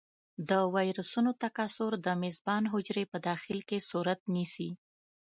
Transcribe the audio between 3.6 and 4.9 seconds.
کې صورت نیسي.